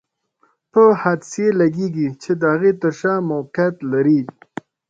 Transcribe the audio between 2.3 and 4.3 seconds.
د هغې تر شا موقعیت لري.